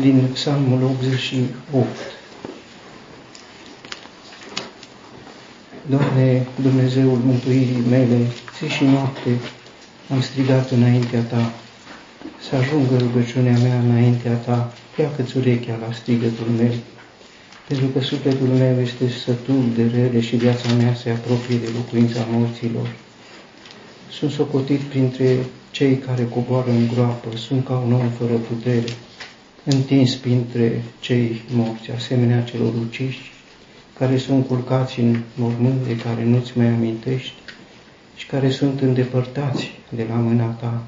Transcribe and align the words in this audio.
din 0.00 0.28
Psalmul 0.32 0.82
88. 0.82 1.86
Doamne, 5.90 6.46
Dumnezeul 6.62 7.18
mântuirii 7.24 7.82
mele, 7.90 8.18
zi 8.58 8.68
și 8.68 8.84
noapte 8.84 9.30
am 10.10 10.20
strigat 10.20 10.70
înaintea 10.70 11.20
Ta, 11.20 11.52
să 12.48 12.56
ajungă 12.56 12.96
rugăciunea 12.98 13.58
mea 13.58 13.78
înaintea 13.78 14.32
Ta, 14.32 14.72
pleacă-ți 14.94 15.36
urechea 15.36 15.78
la 15.86 15.92
strigătul 15.92 16.46
meu, 16.58 16.72
pentru 17.68 17.86
că 17.86 18.00
sufletul 18.00 18.46
meu 18.46 18.80
este 18.80 19.08
sătul 19.24 19.64
de 19.76 19.86
rele 19.94 20.20
și 20.20 20.36
viața 20.36 20.72
mea 20.72 20.94
se 20.94 21.10
apropie 21.10 21.56
de 21.56 21.68
locuința 21.74 22.26
morților. 22.30 22.88
Sunt 24.10 24.30
socotit 24.30 24.80
printre 24.80 25.36
cei 25.72 25.96
care 25.96 26.24
coboară 26.28 26.70
în 26.70 26.88
groapă, 26.94 27.36
sunt 27.36 27.64
ca 27.64 27.78
un 27.78 27.92
om 27.92 28.08
fără 28.08 28.34
putere, 28.34 28.92
întins 29.64 30.14
printre 30.14 30.82
cei 31.00 31.42
morți, 31.54 31.90
asemenea 31.90 32.42
celor 32.42 32.72
uciși, 32.74 33.32
care 33.98 34.16
sunt 34.16 34.46
culcați 34.46 35.00
în 35.00 35.20
mormânt 35.34 35.86
de 35.86 35.96
care 35.96 36.24
nu-ți 36.24 36.58
mai 36.58 36.66
amintești 36.66 37.34
și 38.16 38.26
care 38.26 38.50
sunt 38.50 38.80
îndepărtați 38.80 39.70
de 39.88 40.06
la 40.08 40.14
mâna 40.14 40.46
ta. 40.46 40.82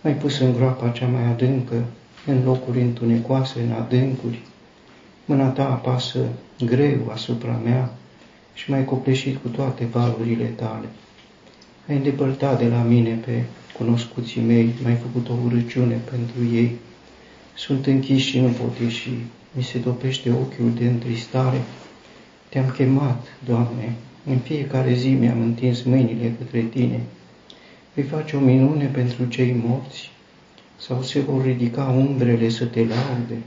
Mai 0.00 0.12
pus 0.12 0.38
în 0.38 0.52
groapa 0.52 0.88
cea 0.88 1.06
mai 1.06 1.22
adâncă, 1.22 1.84
în 2.26 2.44
locuri 2.44 2.80
întunecoase, 2.80 3.60
în 3.60 3.72
adâncuri. 3.72 4.42
Mâna 5.24 5.48
ta 5.48 5.64
apasă 5.64 6.18
greu 6.64 7.10
asupra 7.12 7.60
mea 7.64 7.94
și 8.54 8.70
mai 8.70 8.84
copleșit 8.84 9.36
cu 9.42 9.48
toate 9.48 9.84
valurile 9.84 10.44
tale. 10.44 10.86
Ai 11.88 11.96
îndepărtat 11.96 12.58
de 12.58 12.68
la 12.68 12.82
mine 12.82 13.20
pe 13.24 13.42
cunoscuții 13.78 14.40
mei, 14.40 14.74
mai 14.82 14.94
făcut 14.94 15.28
o 15.28 15.34
urăciune 15.44 16.00
pentru 16.10 16.56
ei. 16.56 16.70
Sunt 17.54 17.86
închiși 17.86 18.28
și 18.28 18.40
nu 18.40 18.48
pot 18.48 18.78
ieși, 18.78 19.10
mi 19.52 19.62
se 19.62 19.78
topește 19.78 20.30
ochiul 20.30 20.72
de 20.78 20.86
întristare. 20.86 21.60
Te-am 22.48 22.70
chemat, 22.70 23.26
Doamne, 23.44 23.94
în 24.26 24.38
fiecare 24.38 24.94
zi 24.94 25.08
mi-am 25.08 25.40
întins 25.40 25.82
mâinile 25.82 26.34
către 26.38 26.60
Tine. 26.60 27.00
Vei 27.94 28.04
face 28.04 28.36
o 28.36 28.40
minune 28.40 28.84
pentru 28.84 29.24
cei 29.24 29.56
morți 29.66 30.10
sau 30.76 31.02
se 31.02 31.20
vor 31.20 31.44
ridica 31.44 31.84
umbrele 31.84 32.48
să 32.48 32.64
te 32.64 32.78
laude? 32.78 33.42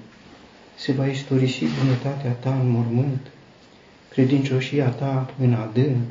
Se 0.76 0.92
va 0.92 1.06
istorisi 1.06 1.66
bunătatea 1.84 2.32
Ta 2.32 2.60
în 2.62 2.70
mormânt, 2.70 3.28
credincioșia 4.10 4.90
Ta 4.90 5.34
în 5.40 5.54
adânc, 5.54 6.10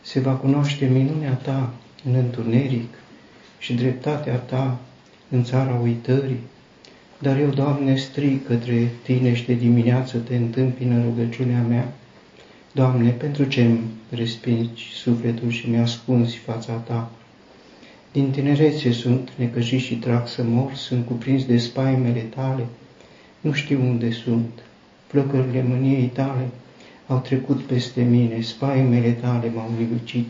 se 0.00 0.20
va 0.20 0.32
cunoaște 0.32 0.86
minunea 0.86 1.32
Ta 1.32 1.72
în 2.04 2.14
întuneric 2.14 2.88
și 3.58 3.74
dreptatea 3.74 4.34
Ta 4.34 4.78
în 5.30 5.44
țara 5.44 5.80
uitării. 5.82 6.40
Dar 7.18 7.38
eu, 7.38 7.48
Doamne, 7.48 7.96
strig 7.96 8.46
către 8.46 8.88
Tine 9.02 9.34
și 9.34 9.46
de 9.46 9.54
dimineață 9.54 10.18
te 10.18 10.36
întâmpină 10.36 11.02
rugăciunea 11.02 11.62
mea. 11.62 11.92
Doamne, 12.72 13.10
pentru 13.10 13.44
ce 13.44 13.62
îmi 13.62 13.80
respingi 14.10 14.90
sufletul 14.94 15.50
și 15.50 15.70
mi-ascunzi 15.70 16.36
fața 16.36 16.72
Ta? 16.72 17.10
Din 18.12 18.30
tinerețe 18.30 18.92
sunt 18.92 19.30
necăjit 19.36 19.80
și 19.80 19.94
trag 19.94 20.28
să 20.28 20.42
mor, 20.42 20.74
sunt 20.74 21.06
cuprins 21.06 21.44
de 21.44 21.58
spaimele 21.58 22.20
Tale, 22.20 22.66
nu 23.40 23.52
știu 23.52 23.80
unde 23.80 24.10
sunt. 24.10 24.62
Flăcările 25.06 25.62
mâniei 25.68 26.06
Tale 26.06 26.48
au 27.06 27.18
trecut 27.18 27.60
peste 27.60 28.02
mine, 28.02 28.40
spaimele 28.40 29.10
Tale 29.10 29.50
m-au 29.54 29.70
nimici, 29.78 30.24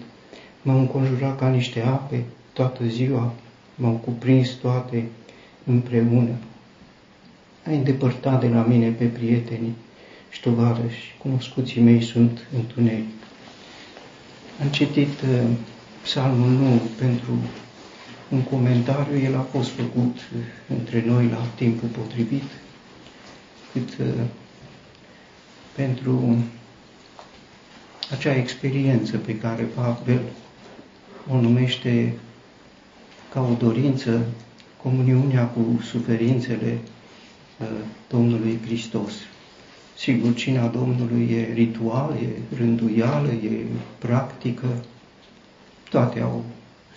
m-au 0.62 0.78
înconjurat 0.78 1.38
ca 1.38 1.48
niște 1.48 1.80
ape 1.80 2.24
toată 2.58 2.84
ziua, 2.86 3.32
m-au 3.74 3.92
cuprins 3.92 4.48
toate 4.50 5.04
împreună. 5.64 6.34
Ai 7.66 7.76
îndepărtat 7.76 8.40
de 8.40 8.48
la 8.48 8.62
mine 8.62 8.90
pe 8.90 9.04
prietenii 9.04 9.74
și 10.30 10.40
tovarăși, 10.40 11.14
cunoscuții 11.18 11.80
mei 11.80 12.02
sunt 12.02 12.46
întuneric. 12.56 13.06
Am 14.62 14.68
citit 14.68 15.20
uh, 15.20 15.48
psalmul 16.02 16.48
nou 16.48 16.80
pentru 16.98 17.32
un 18.28 18.42
comentariu, 18.42 19.18
el 19.18 19.36
a 19.36 19.40
fost 19.40 19.70
făcut 19.70 20.16
uh, 20.16 20.38
între 20.78 21.04
noi 21.06 21.28
la 21.28 21.46
timpul 21.54 21.88
potrivit, 21.88 22.42
cât 23.72 23.88
uh, 24.00 24.06
pentru 25.76 26.36
acea 28.10 28.34
experiență 28.34 29.16
pe 29.16 29.38
care 29.38 29.62
Pavel 29.62 30.20
o 31.30 31.40
numește 31.40 32.14
ca 33.32 33.40
o 33.40 33.54
dorință 33.58 34.26
comuniunea 34.82 35.44
cu 35.44 35.80
suferințele 35.82 36.78
uh, 37.60 37.66
Domnului 38.08 38.58
Hristos. 38.64 39.12
Sigur, 39.96 40.34
cina 40.34 40.66
Domnului 40.66 41.30
e 41.30 41.52
ritual, 41.52 42.16
e 42.22 42.56
rânduială, 42.56 43.28
e 43.28 43.50
practică, 43.98 44.66
toate 45.90 46.20
au 46.20 46.44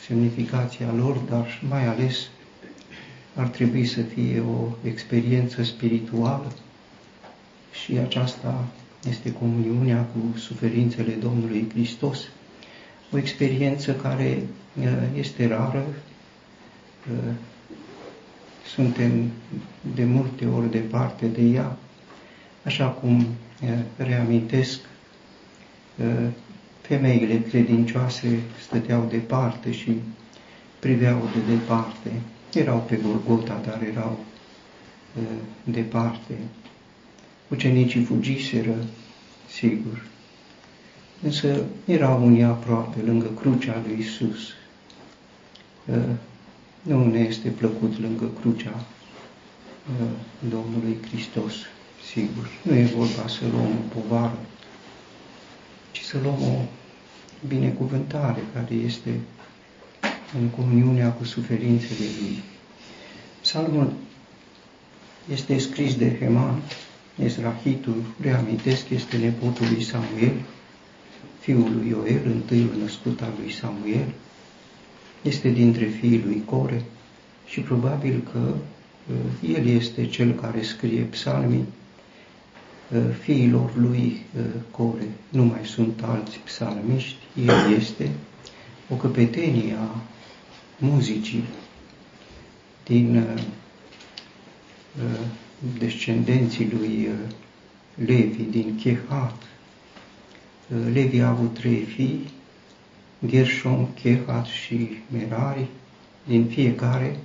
semnificația 0.08 0.94
lor, 0.98 1.16
dar 1.16 1.62
mai 1.70 1.86
ales 1.86 2.16
ar 3.36 3.48
trebui 3.48 3.86
să 3.86 4.02
fie 4.02 4.40
o 4.40 4.88
experiență 4.88 5.64
spirituală. 5.64 6.52
Și 7.84 7.98
aceasta 7.98 8.66
este 9.10 9.34
comuniunea 9.34 10.02
cu 10.02 10.38
suferințele 10.38 11.12
Domnului 11.12 11.68
Hristos, 11.74 12.20
o 13.12 13.18
experiență 13.18 13.94
care 13.94 14.44
uh, 14.80 14.86
este 15.18 15.48
rară, 15.48 15.86
uh, 15.88 16.11
suntem 18.76 19.32
de 19.96 20.04
multe 20.04 20.46
ori 20.46 20.72
departe 20.72 21.26
de 21.26 21.42
ea, 21.42 21.78
așa 22.66 22.88
cum 22.88 23.20
uh, 23.20 23.70
reamintesc 23.98 24.80
femeile 26.82 27.42
credincioase 27.42 28.40
stăteau 28.62 29.08
departe 29.10 29.72
și 29.72 30.00
priveau 30.80 31.30
de 31.34 31.54
departe. 31.54 32.12
Erau 32.54 32.86
pe 32.88 32.96
Golgota, 32.96 33.62
dar 33.66 33.82
erau 33.94 34.20
departe. 35.64 36.34
Ucenicii 37.48 38.04
fugiseră, 38.04 38.76
sigur, 39.50 40.06
însă 41.22 41.64
erau 41.86 42.26
unii 42.26 42.44
aproape, 42.44 43.02
lângă 43.02 43.26
crucea 43.26 43.82
lui 43.88 44.00
Isus. 44.00 44.40
Nu 46.82 47.06
ne 47.06 47.20
este 47.20 47.50
plăcut 47.50 48.00
lângă 48.00 48.30
crucea 48.40 48.86
Domnului 50.50 50.98
Hristos, 51.08 51.54
sigur. 52.12 52.50
Nu 52.62 52.76
e 52.76 52.84
vorba 52.84 53.28
să 53.28 53.42
luăm 53.52 53.66
o 53.66 54.00
povară, 54.00 54.40
ci 55.92 56.02
să 56.02 56.18
luăm 56.24 56.42
o 56.42 56.62
binecuvântare 57.48 58.44
care 58.54 58.74
este 58.74 59.20
în 60.40 60.48
comuniunea 60.48 61.12
cu 61.12 61.24
suferințele 61.24 62.06
Lui. 62.20 62.44
Psalmul 63.42 63.94
este 65.32 65.58
scris 65.58 65.96
de 65.96 66.18
Heman, 66.20 66.62
Ezrahitul, 67.24 68.04
reamintesc, 68.22 68.90
este 68.90 69.18
nepotul 69.18 69.66
lui 69.74 69.84
Samuel, 69.84 70.34
fiul 71.40 71.72
lui 71.76 71.88
Ioel, 71.88 72.22
întâiul 72.26 72.76
născut 72.82 73.22
al 73.22 73.34
lui 73.40 73.52
Samuel, 73.54 74.08
este 75.22 75.50
dintre 75.50 75.86
fiii 75.86 76.22
lui 76.26 76.44
Core 76.46 76.84
și 77.46 77.60
probabil 77.60 78.24
că 78.32 78.40
uh, 78.40 79.56
el 79.56 79.68
este 79.68 80.06
cel 80.06 80.32
care 80.34 80.62
scrie 80.62 81.02
psalmii 81.02 81.66
uh, 82.94 83.02
fiilor 83.22 83.76
lui 83.76 84.26
uh, 84.38 84.44
Core. 84.72 85.08
Nu 85.30 85.44
mai 85.44 85.62
sunt 85.64 86.02
alți 86.04 86.38
psalmiști, 86.38 87.24
el 87.46 87.74
este 87.78 88.10
o 88.90 88.96
căpetenie 88.96 89.74
a 89.74 90.02
muzicii 90.78 91.44
din 92.86 93.26
descendenții 95.78 96.72
lui 96.78 97.10
Levi 97.96 98.44
din 98.44 98.80
Chehat, 98.84 99.44
Levi 100.94 101.20
a 101.20 101.28
avut 101.30 101.54
trei 101.54 101.84
fii, 101.84 102.30
Gershom, 103.26 103.88
Chehat 104.02 104.46
și 104.46 104.90
Merari, 105.12 105.68
din 106.24 106.46
fiecare 106.46 107.18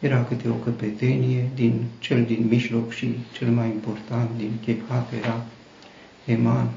era 0.00 0.24
câte 0.24 0.48
o 0.48 0.54
căpetenie, 0.54 1.50
din 1.54 1.84
cel 1.98 2.24
din 2.24 2.46
mijloc 2.48 2.92
și 2.92 3.14
cel 3.32 3.48
mai 3.48 3.66
important 3.66 4.30
din 4.36 4.52
Chehat 4.64 5.12
era 5.12 5.44
Eman, 6.24 6.70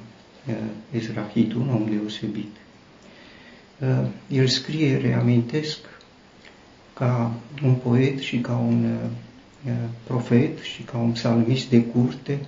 uh, 0.48 0.56
Ezrahit, 0.92 1.54
un 1.54 1.69
om 1.69 1.86
deosebit. 1.90 2.56
Uh, 3.80 4.07
el 4.28 4.48
scrie, 4.48 4.98
reamintesc, 4.98 5.78
ca 6.94 7.31
un 7.63 7.74
poet 7.74 8.19
și 8.19 8.38
ca 8.38 8.56
un 8.56 8.84
uh, 8.84 9.72
profet 10.04 10.60
și 10.60 10.81
ca 10.81 10.98
un 10.98 11.12
psalmist 11.12 11.69
de 11.69 11.84
curte, 11.84 12.40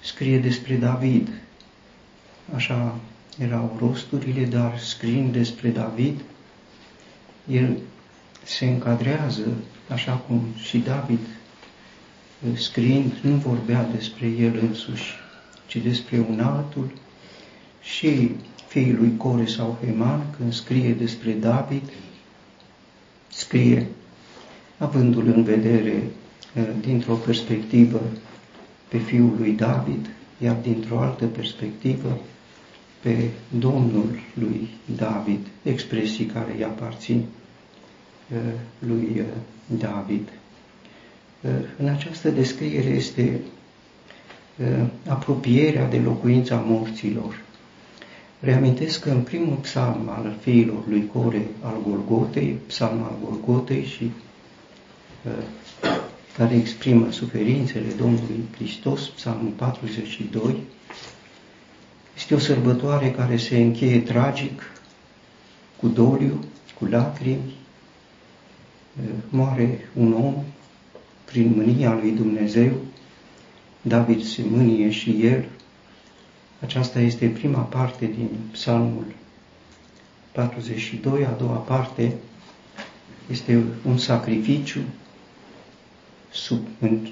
scrie 0.00 0.38
despre 0.38 0.74
David, 0.74 1.28
așa 2.54 2.94
erau 3.38 3.76
rosturile, 3.78 4.44
dar 4.44 4.78
scriind 4.78 5.32
despre 5.32 5.68
David, 5.68 6.20
el 7.50 7.76
se 8.44 8.66
încadrează, 8.66 9.46
așa 9.88 10.12
cum 10.12 10.42
și 10.62 10.78
David 10.78 11.18
scriind, 12.54 13.12
nu 13.20 13.34
vorbea 13.34 13.88
despre 13.94 14.26
el 14.26 14.58
însuși, 14.68 15.14
ci 15.66 15.76
despre 15.76 16.26
un 16.28 16.40
altul. 16.40 16.90
Și 17.82 18.30
fiii 18.68 18.92
lui 18.92 19.16
Core 19.16 19.46
sau 19.46 19.78
Heman, 19.84 20.34
când 20.36 20.52
scrie 20.52 20.92
despre 20.92 21.32
David, 21.32 21.82
scrie 23.28 23.86
avându-l 24.78 25.26
în 25.26 25.42
vedere 25.42 26.02
uh, 26.54 26.68
dintr-o 26.80 27.14
perspectivă 27.14 28.00
pe 28.88 28.98
fiul 28.98 29.34
lui 29.38 29.52
David, 29.52 30.10
iar 30.38 30.56
dintr-o 30.62 31.00
altă 31.00 31.26
perspectivă 31.26 32.20
pe 33.06 33.28
Domnul 33.58 34.18
lui 34.34 34.68
David, 34.96 35.46
expresii 35.62 36.24
care 36.24 36.52
îi 36.56 36.64
aparțin 36.64 37.16
uh, 38.32 38.38
lui 38.78 39.08
uh, 39.16 39.24
David. 39.78 40.28
În 41.78 41.88
această 41.88 42.28
descriere 42.30 42.88
este 42.88 43.40
apropierea 45.08 45.88
de 45.88 45.98
locuința 45.98 46.64
morților. 46.66 47.40
Reamintesc 48.40 49.00
că 49.00 49.10
în 49.10 49.20
primul 49.22 49.56
psalm 49.56 50.08
al 50.08 50.36
fiilor 50.40 50.82
lui 50.88 51.10
Core 51.12 51.46
al 51.62 51.74
Golgotei, 51.88 52.58
psalm 52.66 53.02
al 53.02 53.16
Golgotei 53.24 53.84
și 53.84 54.10
care 56.36 56.54
exprimă 56.54 57.10
suferințele 57.10 57.86
Domnului 57.98 58.44
Hristos, 58.56 59.08
psalmul 59.08 59.50
42, 59.56 60.56
este 62.26 62.38
o 62.38 62.54
sărbătoare 62.54 63.10
care 63.10 63.36
se 63.36 63.56
încheie 63.56 64.00
tragic, 64.00 64.62
cu 65.76 65.88
doliu, 65.88 66.44
cu 66.78 66.84
lacrimi, 66.84 67.54
moare 69.28 69.88
un 69.94 70.12
om 70.12 70.34
prin 71.24 71.52
mânia 71.56 71.92
lui 71.92 72.10
Dumnezeu, 72.10 72.72
David 73.82 74.22
se 74.22 74.42
mânie 74.50 74.90
și 74.90 75.26
el. 75.26 75.44
Aceasta 76.60 77.00
este 77.00 77.28
prima 77.28 77.60
parte 77.60 78.06
din 78.06 78.28
psalmul 78.52 79.04
42, 80.32 81.24
a 81.24 81.30
doua 81.30 81.56
parte 81.56 82.14
este 83.30 83.62
un 83.84 83.98
sacrificiu 83.98 84.80
sub 86.30 86.66
în 86.80 87.08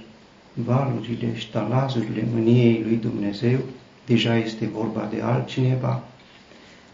valurile, 0.54 1.36
ștalazurile 1.36 2.26
mâniei 2.32 2.82
lui 2.82 2.96
Dumnezeu, 2.96 3.58
deja 4.06 4.36
este 4.36 4.66
vorba 4.66 5.08
de 5.14 5.20
altcineva, 5.20 6.02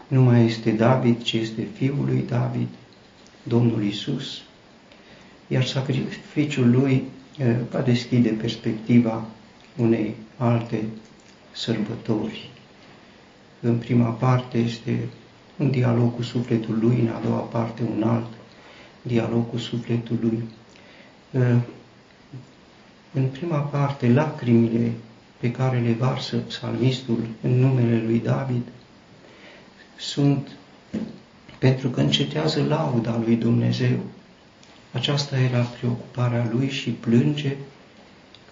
nu 0.07 0.21
mai 0.21 0.45
este 0.45 0.71
David, 0.71 1.21
ci 1.21 1.33
este 1.33 1.67
fiul 1.73 2.05
lui 2.05 2.25
David, 2.27 2.67
Domnul 3.43 3.83
Isus, 3.83 4.41
iar 5.47 5.63
sacrificiul 5.63 6.69
lui 6.69 7.03
va 7.71 7.79
deschide 7.81 8.29
perspectiva 8.29 9.25
unei 9.77 10.15
alte 10.37 10.83
sărbători. 11.51 12.49
În 13.59 13.77
prima 13.77 14.09
parte 14.09 14.57
este 14.57 14.99
un 15.57 15.71
dialog 15.71 16.15
cu 16.15 16.21
sufletul 16.21 16.77
lui, 16.81 16.99
în 16.99 17.07
a 17.07 17.21
doua 17.25 17.39
parte 17.39 17.81
un 17.95 18.03
alt 18.03 18.27
dialog 19.01 19.49
cu 19.49 19.57
sufletul 19.57 20.17
lui. 20.21 20.43
În 23.13 23.25
prima 23.31 23.57
parte, 23.57 24.07
lacrimile 24.07 24.91
pe 25.41 25.51
care 25.51 25.79
le 25.79 25.93
varsă 25.93 26.37
psalmistul 26.37 27.19
în 27.41 27.59
numele 27.59 28.03
lui 28.05 28.19
David 28.19 28.61
sunt 29.97 30.47
pentru 31.59 31.89
că 31.89 32.01
încetează 32.01 32.63
lauda 32.63 33.21
lui 33.25 33.35
Dumnezeu. 33.35 33.99
Aceasta 34.91 35.39
era 35.39 35.61
preocuparea 35.61 36.49
lui 36.51 36.69
și 36.69 36.89
plânge 36.89 37.55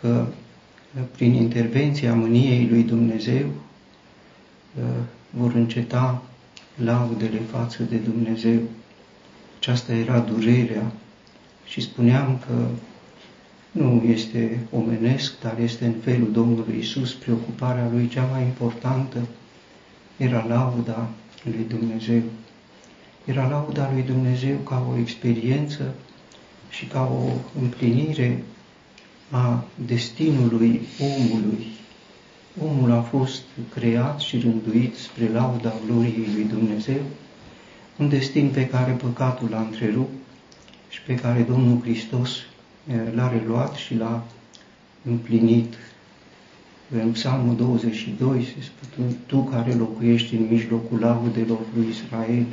că 0.01 0.25
prin 1.11 1.33
intervenția 1.33 2.13
mâniei 2.13 2.67
lui 2.69 2.83
Dumnezeu 2.83 3.45
vor 5.29 5.53
înceta 5.53 6.23
laudele 6.75 7.39
față 7.51 7.83
de 7.83 7.95
Dumnezeu. 7.95 8.59
Aceasta 9.59 9.93
era 9.93 10.19
durerea 10.19 10.91
și 11.65 11.81
spuneam 11.81 12.39
că 12.47 12.67
nu 13.71 14.03
este 14.07 14.59
omenesc, 14.71 15.39
dar 15.41 15.59
este 15.59 15.85
în 15.85 15.93
felul 16.03 16.31
Domnului 16.31 16.77
Isus, 16.79 17.13
preocuparea 17.13 17.89
lui 17.91 18.07
cea 18.07 18.25
mai 18.31 18.41
importantă 18.41 19.27
era 20.17 20.45
lauda 20.47 21.09
lui 21.43 21.65
Dumnezeu. 21.67 22.21
Era 23.25 23.47
lauda 23.47 23.89
lui 23.93 24.01
Dumnezeu 24.01 24.57
ca 24.57 24.85
o 24.91 24.97
experiență 24.97 25.93
și 26.69 26.85
ca 26.85 27.01
o 27.01 27.59
împlinire 27.61 28.43
a 29.29 29.63
destinului 29.85 30.81
omului. 30.99 31.65
Omul 32.61 32.91
a 32.91 33.01
fost 33.01 33.41
creat 33.73 34.19
și 34.19 34.39
rânduit 34.39 34.95
spre 34.95 35.29
lauda 35.33 35.73
gloriei 35.85 36.29
lui 36.33 36.43
Dumnezeu, 36.43 37.01
un 37.97 38.09
destin 38.09 38.49
pe 38.49 38.67
care 38.67 38.91
păcatul 38.91 39.49
l-a 39.49 39.59
întrerupt 39.59 40.13
și 40.89 41.01
pe 41.01 41.15
care 41.15 41.41
Domnul 41.41 41.81
Hristos 41.81 42.29
l-a 43.15 43.29
reluat 43.29 43.73
și 43.73 43.95
l-a 43.95 44.23
împlinit. 45.05 45.73
În 47.03 47.11
Psalmul 47.11 47.55
22 47.55 48.43
se 48.43 48.61
spune, 48.61 49.07
Tu 49.25 49.43
care 49.43 49.73
locuiești 49.73 50.35
în 50.35 50.47
mijlocul 50.49 50.99
laudelor 50.99 51.59
lui 51.75 51.87
Israel, 51.89 52.45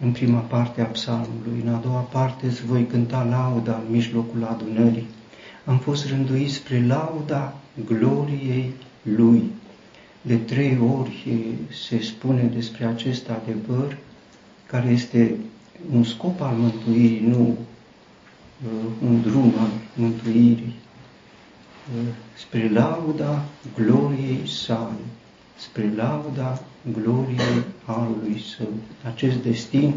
în 0.00 0.12
prima 0.12 0.38
parte 0.38 0.80
a 0.80 0.84
psalmului, 0.84 1.62
în 1.64 1.74
a 1.74 1.78
doua 1.78 2.00
parte 2.00 2.46
îți 2.46 2.64
voi 2.64 2.86
cânta 2.86 3.22
lauda 3.22 3.82
în 3.86 3.92
mijlocul 3.92 4.44
adunării. 4.44 5.06
Am 5.64 5.78
fost 5.78 6.08
rânduit 6.08 6.50
spre 6.50 6.86
lauda 6.86 7.54
gloriei 7.86 8.72
lui. 9.02 9.42
De 10.22 10.36
trei 10.36 10.78
ori 10.98 11.28
se 11.86 12.00
spune 12.02 12.42
despre 12.54 12.84
acest 12.84 13.28
adevăr, 13.28 13.96
care 14.66 14.88
este 14.88 15.34
un 15.92 16.04
scop 16.04 16.40
al 16.40 16.54
mântuirii, 16.54 17.26
nu 17.26 17.56
Uh, 17.58 17.69
un 19.02 19.20
drum 19.22 19.54
al 19.58 19.70
mântuirii 19.94 20.74
uh, 21.96 22.12
spre 22.36 22.70
lauda 22.72 23.44
gloriei 23.76 24.40
sale, 24.46 25.04
spre 25.56 25.92
lauda 25.96 26.62
gloriei 26.92 27.64
Harului 27.86 28.42
Său. 28.56 28.68
Acest 29.12 29.36
destin 29.36 29.94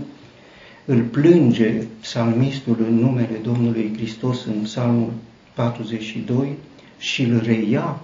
îl 0.85 1.01
plânge 1.01 1.83
psalmistul 2.01 2.77
în 2.79 2.95
numele 2.95 3.37
Domnului 3.43 3.93
Hristos 3.95 4.45
în 4.45 4.61
psalmul 4.61 5.11
42 5.53 6.55
și 6.97 7.23
îl 7.23 7.41
reia 7.43 8.01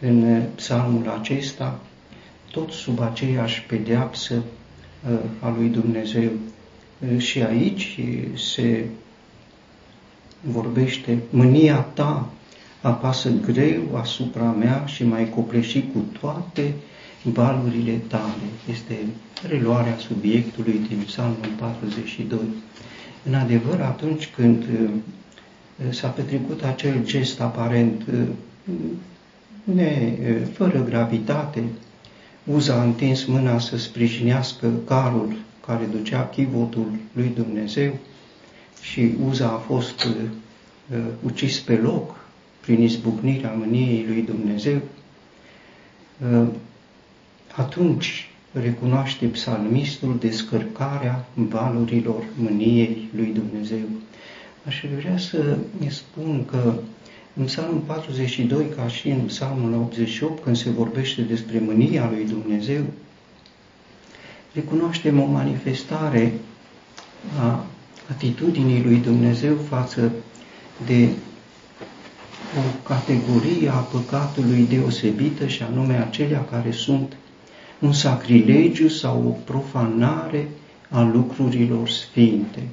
în 0.00 0.42
psalmul 0.54 1.08
acesta, 1.20 1.80
tot 2.50 2.70
sub 2.70 3.00
aceeași 3.00 3.62
pedeapsă 3.62 4.34
uh, 4.34 5.18
a 5.40 5.54
lui 5.56 5.68
Dumnezeu. 5.68 6.30
Și 7.18 7.42
aici 7.42 8.00
se 8.34 8.84
vorbește, 10.42 11.18
mânia 11.30 11.76
ta 11.76 12.28
apasă 12.80 13.30
greu 13.30 13.96
asupra 13.96 14.50
mea 14.50 14.84
și 14.86 15.04
mai 15.04 15.28
copleșit 15.28 15.92
cu 15.92 16.04
toate 16.20 16.74
valurile 17.22 18.00
tale. 18.06 18.48
Este 18.70 18.98
reluarea 19.48 19.96
subiectului 19.98 20.80
din 20.88 21.02
Psalmul 21.06 21.52
42. 21.58 22.38
În 23.28 23.34
adevăr, 23.34 23.80
atunci 23.80 24.28
când 24.36 24.62
uh, 24.62 24.90
s-a 25.90 26.08
petrecut 26.08 26.62
acel 26.62 27.04
gest 27.04 27.40
aparent 27.40 28.02
uh, 28.12 28.22
ne, 29.64 30.12
uh, 30.20 30.36
fără 30.52 30.84
gravitate, 30.84 31.62
Uza 32.44 32.74
a 32.74 32.82
întins 32.82 33.24
mâna 33.24 33.58
să 33.58 33.78
sprijinească 33.78 34.70
carul 34.86 35.36
care 35.66 35.84
ducea 35.84 36.28
chivotul 36.28 36.90
lui 37.12 37.32
Dumnezeu, 37.34 37.92
și 38.82 39.14
Uza 39.26 39.46
a 39.46 39.56
fost 39.56 40.04
uh, 40.04 40.98
ucis 41.22 41.60
pe 41.60 41.76
loc 41.76 42.16
prin 42.60 42.82
izbucnirea 42.82 43.52
mâniei 43.52 44.04
lui 44.08 44.22
Dumnezeu, 44.22 44.80
uh, 46.32 46.46
atunci 47.56 48.30
recunoaște 48.52 49.26
psalmistul 49.26 50.16
descărcarea 50.18 51.26
valurilor 51.34 52.24
mâniei 52.36 53.08
lui 53.16 53.32
Dumnezeu. 53.34 53.88
Aș 54.66 54.84
vrea 54.98 55.18
să 55.18 55.56
ne 55.78 55.88
spun 55.88 56.44
că 56.44 56.74
în 57.36 57.44
Psalmul 57.44 57.80
42, 57.86 58.66
ca 58.76 58.88
și 58.88 59.08
în 59.08 59.20
Psalmul 59.20 59.74
88, 59.74 60.42
când 60.42 60.56
se 60.56 60.70
vorbește 60.70 61.22
despre 61.22 61.58
mânia 61.58 62.10
lui 62.10 62.24
Dumnezeu, 62.24 62.82
recunoaștem 64.54 65.20
o 65.20 65.26
manifestare 65.26 66.32
a 67.40 67.66
atitudinii 68.10 68.82
lui 68.82 68.96
Dumnezeu 68.96 69.56
față 69.68 70.12
de 70.86 71.08
o 72.58 72.88
categorie 72.88 73.68
a 73.68 73.76
păcatului 73.76 74.66
deosebită 74.68 75.46
și 75.46 75.62
anume 75.62 75.96
acelea 75.96 76.44
care 76.44 76.70
sunt 76.70 77.16
un 77.78 77.92
sacrilegiu 77.92 78.88
sau 78.88 79.26
o 79.26 79.30
profanare 79.30 80.48
a 80.88 81.02
lucrurilor 81.02 81.88
sfinte. 81.88 82.68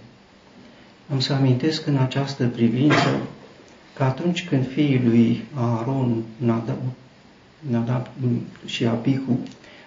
Am 1.11 1.19
să 1.19 1.33
amintesc 1.33 1.85
în 1.87 1.97
această 1.97 2.47
privință 2.47 3.21
că 3.93 4.03
atunci 4.03 4.47
când 4.47 4.71
fiii 4.71 5.01
lui 5.03 5.43
Aaron, 5.53 6.23
Nadab, 6.37 6.77
Nadab 7.59 8.07
și 8.65 8.85
Abihu 8.85 9.39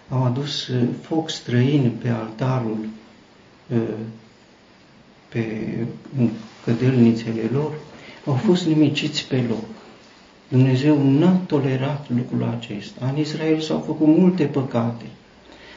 au 0.08 0.24
adus 0.24 0.68
uh, 0.68 0.82
foc 1.00 1.30
străin 1.30 1.92
pe 2.02 2.08
altarul, 2.08 2.78
uh, 3.68 3.78
pe 5.32 5.46
cădelnițele 6.64 7.50
lor, 7.52 7.72
au 8.26 8.34
fost 8.34 8.66
nimiciți 8.66 9.28
pe 9.28 9.44
loc. 9.48 9.64
Dumnezeu 10.48 11.10
n-a 11.10 11.32
tolerat 11.46 12.06
lucrul 12.16 12.48
acesta. 12.58 13.06
În 13.12 13.18
Israel 13.18 13.60
s-au 13.60 13.82
făcut 13.86 14.06
multe 14.06 14.44
păcate, 14.44 15.04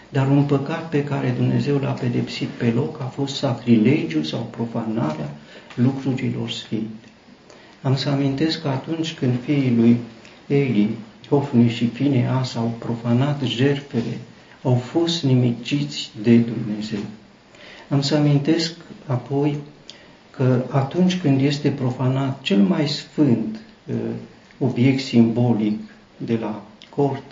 dar 0.10 0.28
un 0.28 0.44
păcat 0.44 0.90
pe 0.90 1.04
care 1.04 1.34
Dumnezeu 1.38 1.78
l-a 1.78 1.92
pedepsit 1.92 2.48
pe 2.48 2.72
loc 2.76 3.02
a 3.02 3.04
fost 3.04 3.36
sacrilegiul 3.36 4.24
sau 4.24 4.48
profanarea 4.50 5.30
lucrurilor 5.76 6.50
sfinte. 6.50 7.08
Am 7.82 7.96
să 7.96 8.10
amintesc 8.10 8.62
că 8.62 8.68
atunci 8.68 9.14
când 9.14 9.34
fiii 9.44 9.76
lui 9.76 9.98
Eli, 10.48 10.90
Hofni 11.30 11.70
și 11.70 11.88
Fineas 11.88 12.56
au 12.56 12.74
profanat 12.80 13.42
jertfele, 13.44 14.18
au 14.64 14.76
fost 14.76 15.24
nimiciți 15.24 16.12
de 16.22 16.38
Dumnezeu. 16.38 17.00
Am 17.90 18.02
să 18.02 18.16
amintesc 18.16 18.74
apoi 19.06 19.58
că 20.30 20.64
atunci 20.70 21.20
când 21.22 21.42
este 21.42 21.70
profanat 21.70 22.42
cel 22.42 22.58
mai 22.62 22.88
sfânt 22.88 23.60
uh, 23.88 23.96
obiect 24.60 25.04
simbolic 25.04 25.80
de 26.18 26.38
la 26.42 26.64
cort, 26.90 27.24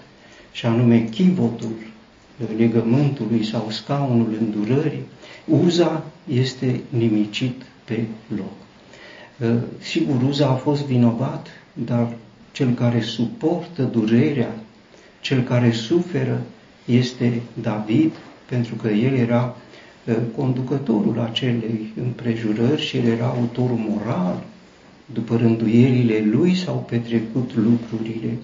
și 0.52 0.66
anume 0.66 1.04
chivotul 1.04 1.74
uh, 2.42 2.48
legământului 2.58 3.46
sau 3.46 3.68
scaunul 3.70 4.38
îndurării, 4.40 5.04
uza 5.46 6.04
este 6.28 6.82
nimicit 6.90 7.62
pe 7.84 8.04
loc. 8.36 8.54
Uh, 9.50 9.62
sigur, 9.80 10.22
uza 10.22 10.48
a 10.48 10.54
fost 10.56 10.86
vinovat, 10.86 11.48
dar 11.74 12.16
cel 12.52 12.74
care 12.74 13.02
suportă 13.02 13.84
durerea, 13.84 14.56
cel 15.22 15.42
care 15.44 15.72
suferă, 15.72 16.42
este 16.86 17.42
David, 17.62 18.12
pentru 18.46 18.76
că 18.76 18.88
el 18.88 19.14
era 19.14 19.56
uh, 19.58 19.63
conducătorul 20.36 21.20
acelei 21.20 21.94
împrejurări 21.98 22.82
și 22.82 22.98
el 22.98 23.06
era 23.06 23.26
autorul 23.26 23.80
moral. 23.90 24.44
După 25.14 25.38
rânduierile 25.38 26.24
lui 26.32 26.56
s-au 26.56 26.86
petrecut 26.90 27.56
lucrurile. 27.56 28.38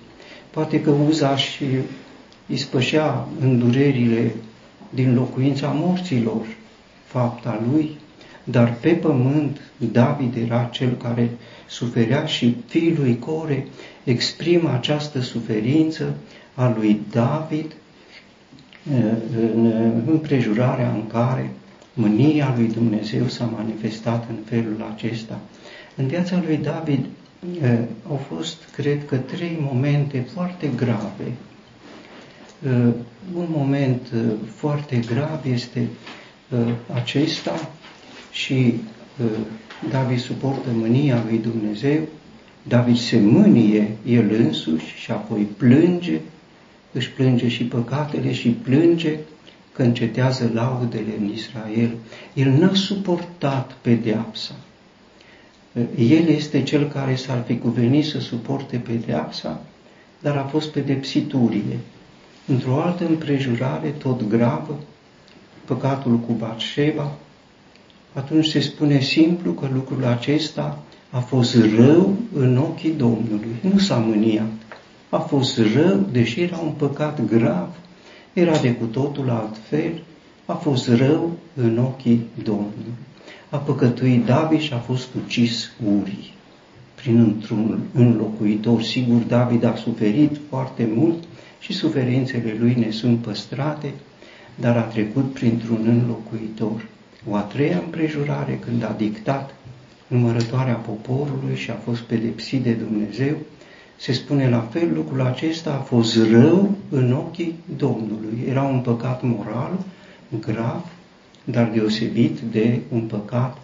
Poate 0.50 0.82
că 0.82 0.90
Uza 0.90 1.36
și 1.36 1.66
ispășea 2.46 3.28
îndurerile 3.40 4.36
din 4.90 5.14
locuința 5.14 5.68
morților, 5.68 6.46
fapta 7.06 7.64
lui, 7.72 7.90
dar 8.44 8.78
pe 8.82 8.90
pământ 8.90 9.60
David 9.92 10.36
era 10.38 10.70
cel 10.72 10.92
care 10.92 11.30
suferea 11.68 12.26
și 12.26 12.56
fiul 12.68 12.96
lui 12.98 13.20
Core 13.20 13.68
exprimă 14.04 14.74
această 14.74 15.22
suferință 15.22 16.16
a 16.54 16.74
lui 16.78 17.02
David 17.12 17.72
în 19.54 19.74
împrejurarea 20.08 20.92
în 20.92 21.08
care 21.08 21.52
mânia 21.94 22.54
lui 22.58 22.68
Dumnezeu 22.68 23.28
s-a 23.28 23.46
manifestat 23.46 24.30
în 24.30 24.36
felul 24.46 24.86
acesta. 24.96 25.40
În 25.96 26.08
viața 26.08 26.42
lui 26.46 26.58
David 26.58 27.06
au 28.10 28.16
fost, 28.16 28.58
cred 28.76 29.06
că, 29.06 29.16
trei 29.16 29.58
momente 29.72 30.26
foarte 30.34 30.70
grave. 30.76 31.32
Un 33.36 33.48
moment 33.50 34.02
foarte 34.56 35.00
grav 35.06 35.40
este 35.52 35.88
acesta 36.94 37.70
și 38.32 38.74
David 39.90 40.20
suportă 40.20 40.70
mânia 40.74 41.24
lui 41.28 41.38
Dumnezeu, 41.38 42.00
David 42.68 42.98
se 42.98 43.20
mânie 43.20 43.92
el 44.06 44.32
însuși 44.46 44.96
și 44.96 45.12
apoi 45.12 45.48
plânge 45.58 46.20
își 46.92 47.12
plânge 47.12 47.48
și 47.48 47.64
păcatele 47.64 48.34
și 48.34 48.50
plânge 48.50 49.18
că 49.72 49.84
încetează 49.84 50.52
laudele 50.54 51.14
în 51.20 51.32
Israel. 51.34 51.96
El 52.34 52.52
n-a 52.52 52.74
suportat 52.74 53.72
pedeapsa. 53.82 54.56
El 55.98 56.28
este 56.28 56.64
cel 56.64 56.88
care 56.88 57.16
s-ar 57.16 57.44
fi 57.46 57.58
cuvenit 57.58 58.06
să 58.06 58.20
suporte 58.20 58.78
pedeapsa, 58.78 59.62
dar 60.20 60.38
a 60.38 60.44
fost 60.44 60.70
pedepsit 60.70 61.34
urie. 61.34 61.78
Într-o 62.46 62.82
altă 62.82 63.06
împrejurare, 63.06 63.90
tot 63.90 64.28
gravă, 64.28 64.80
păcatul 65.66 66.18
cu 66.18 66.32
Batșeba, 66.32 67.16
atunci 68.14 68.46
se 68.46 68.60
spune 68.60 69.00
simplu 69.00 69.52
că 69.52 69.70
lucrul 69.74 70.06
acesta 70.06 70.84
a 71.10 71.20
fost 71.20 71.56
rău 71.76 72.18
în 72.34 72.58
ochii 72.58 72.92
Domnului. 72.92 73.56
Nu 73.62 73.80
s-a 73.80 73.98
mâniat 73.98 74.52
a 75.10 75.18
fost 75.18 75.58
rău, 75.74 76.08
deși 76.12 76.42
era 76.42 76.58
un 76.58 76.72
păcat 76.72 77.26
grav, 77.26 77.70
era 78.34 78.58
de 78.58 78.76
cu 78.76 78.86
totul 78.86 79.30
altfel, 79.30 80.04
a 80.46 80.54
fost 80.54 80.88
rău 80.88 81.32
în 81.54 81.78
ochii 81.78 82.26
Domnului. 82.44 82.94
A 83.50 83.58
păcătuit 83.58 84.26
David 84.26 84.60
și 84.60 84.74
a 84.74 84.78
fost 84.78 85.08
ucis 85.26 85.72
Urii. 86.00 86.34
Prin 86.96 87.20
într-un 87.20 87.80
înlocuitor, 87.94 88.84
sigur, 88.84 89.22
David 89.22 89.64
a 89.64 89.76
suferit 89.76 90.40
foarte 90.50 90.90
mult 90.96 91.24
și 91.60 91.74
suferințele 91.74 92.56
lui 92.60 92.76
ne 92.78 92.92
sunt 92.92 93.20
păstrate, 93.20 93.94
dar 94.56 94.78
a 94.78 94.82
trecut 94.82 95.34
printr-un 95.34 95.86
înlocuitor. 95.86 96.88
O 97.30 97.36
a 97.36 97.42
treia 97.42 97.78
împrejurare 97.78 98.60
când 98.66 98.84
a 98.84 98.96
dictat 98.98 99.56
numărătoarea 100.08 100.74
poporului 100.74 101.56
și 101.56 101.72
a 101.72 101.80
fost 101.84 102.02
pedepsit 102.02 102.64
de 102.64 102.72
Dumnezeu, 102.72 103.36
se 104.00 104.12
spune 104.12 104.50
la 104.50 104.60
fel, 104.60 104.94
lucrul 104.94 105.22
acesta 105.22 105.74
a 105.74 105.84
fost 105.84 106.18
rău 106.32 106.76
în 106.90 107.14
ochii 107.14 107.56
Domnului. 107.78 108.44
Era 108.48 108.62
un 108.62 108.80
păcat 108.80 109.24
moral 109.24 109.80
grav, 110.40 110.86
dar 111.44 111.70
deosebit 111.70 112.40
de 112.40 112.80
un 112.92 113.02
păcat 113.02 113.58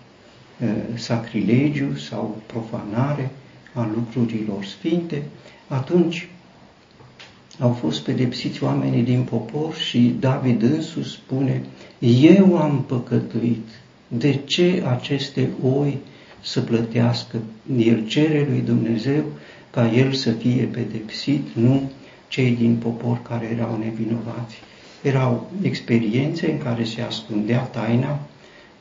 uh, 0.62 0.70
sacrilegiu 0.94 1.96
sau 1.96 2.42
profanare 2.46 3.32
a 3.74 3.89
lucrurilor 3.96 4.65
sfinte. 4.65 5.24
Atunci 5.68 6.30
au 7.60 7.72
fost 7.72 8.04
pedepsiți 8.04 8.63
oamenii 8.63 9.04
din 9.04 9.22
popor 9.22 9.75
și 9.75 10.15
David 10.20 10.62
însuși 10.62 11.10
spune, 11.10 11.63
eu 12.00 12.58
am 12.58 12.84
păcătuit, 12.88 13.68
de 14.08 14.36
ce 14.46 14.84
aceste 14.88 15.50
oi 15.77 15.98
să 16.42 16.62
plătească? 16.62 17.38
El 17.77 18.08
cere 18.08 18.48
lui 18.50 18.62
Dumnezeu 18.62 19.24
ca 19.75 19.91
el 19.94 20.13
să 20.13 20.32
fie 20.32 20.63
pedepsit, 20.63 21.48
nu 21.53 21.91
cei 22.27 22.51
din 22.51 22.75
popor 22.75 23.22
care 23.22 23.50
erau 23.55 23.77
nevinovați. 23.77 24.55
Erau 25.01 25.51
experiențe 25.62 26.51
în 26.51 26.58
care 26.58 26.84
se 26.84 27.01
ascundea 27.01 27.60
taina 27.60 28.20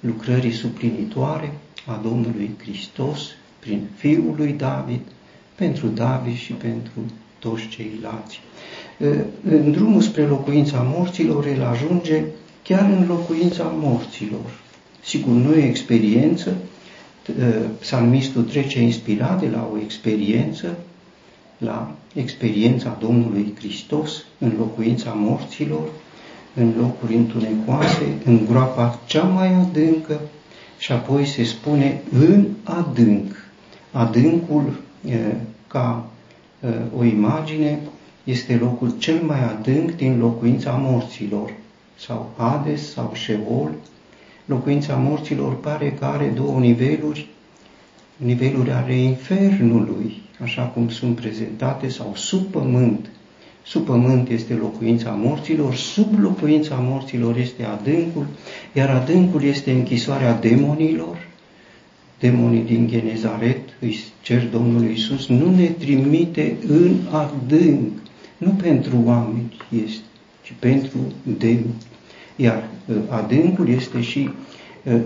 lucrării 0.01 0.53
suplinitoare 0.53 1.53
a 1.87 2.01
Domnului 2.03 2.51
Hristos 2.63 3.21
prin 3.59 3.81
Fiul 3.97 4.35
lui 4.37 4.53
David, 4.53 5.01
pentru 5.55 5.87
David 5.87 6.37
și 6.37 6.53
pentru 6.53 7.01
toți 7.39 7.69
ceilalți. 7.69 8.41
În 9.45 9.73
drumul 9.73 10.01
spre 10.01 10.23
locuința 10.27 10.93
morților, 10.97 11.47
el 11.47 11.63
ajunge 11.63 12.23
chiar 12.63 12.91
în 12.91 13.07
locuința 13.07 13.73
morților. 13.77 14.61
Sigur, 15.05 15.33
nu 15.33 15.55
e 15.55 15.69
experiență, 15.69 16.57
psalmistul 17.81 18.43
trece 18.43 18.81
inspirat 18.81 19.41
de 19.41 19.49
la 19.49 19.69
o 19.73 19.79
experiență, 19.79 20.77
la 21.59 21.95
experiența 22.15 22.97
Domnului 23.01 23.55
Hristos 23.59 24.25
în 24.39 24.53
locuința 24.59 25.11
morților, 25.17 25.89
în 26.55 26.73
locuri 26.79 27.15
întunecoase, 27.15 28.19
în 28.25 28.47
groapa 28.47 29.01
cea 29.07 29.23
mai 29.23 29.55
adâncă 29.55 30.21
și 30.79 30.93
apoi 30.93 31.27
se 31.27 31.45
spune 31.45 32.03
în 32.13 32.47
adânc. 32.63 33.37
Adâncul, 33.91 34.81
ca 35.67 36.07
o 36.99 37.05
imagine, 37.05 37.79
este 38.25 38.57
locul 38.57 38.95
cel 38.99 39.23
mai 39.23 39.45
adânc 39.45 39.97
din 39.97 40.19
locuința 40.19 40.71
morților, 40.71 41.53
sau 41.99 42.31
Hades 42.37 42.93
sau 42.93 43.13
Sheol, 43.15 43.71
locuința 44.45 44.95
morților 44.95 45.61
pare 45.61 45.93
că 45.93 46.05
are 46.05 46.33
două 46.35 46.59
niveluri, 46.59 47.29
niveluri 48.17 48.71
ale 48.71 48.95
infernului, 48.95 50.23
așa 50.43 50.63
cum 50.63 50.89
sunt 50.89 51.17
prezentate, 51.17 51.89
sau 51.89 52.13
sub 52.15 52.45
pământ. 52.45 53.07
Sub 53.67 53.85
pământ 53.85 54.29
este 54.29 54.55
locuința 54.55 55.11
morților, 55.11 55.75
sub 55.75 56.19
locuința 56.19 56.75
morților 56.75 57.37
este 57.37 57.65
adâncul, 57.65 58.27
iar 58.73 58.91
adâncul 58.91 59.43
este 59.43 59.73
închisoarea 59.73 60.35
demonilor. 60.35 61.29
Demonii 62.21 62.63
din 62.63 62.89
Genezaret 62.89 63.61
îi 63.81 63.99
cer 64.23 64.49
Domnului 64.49 64.89
Iisus, 64.89 65.27
nu 65.27 65.55
ne 65.55 65.67
trimite 65.67 66.57
în 66.69 66.97
adânc, 67.11 67.93
nu 68.37 68.51
pentru 68.51 69.03
oameni 69.05 69.57
este, 69.85 70.05
ci 70.43 70.55
pentru 70.59 70.99
demoni. 71.39 71.75
Iar 72.37 72.69
uh, 72.87 72.97
adâncul 73.09 73.69
este 73.69 74.01
și 74.01 74.31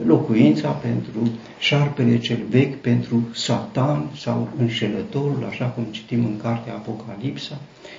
locuința 0.06 0.68
pentru 0.68 1.30
șarpele 1.58 2.18
cel 2.18 2.38
vechi, 2.50 2.74
pentru 2.74 3.28
satan 3.34 4.10
sau 4.16 4.48
înșelătorul, 4.58 5.46
așa 5.48 5.64
cum 5.64 5.84
citim 5.90 6.24
în 6.24 6.36
cartea 6.42 6.72
Apocalipsa, 6.72 7.58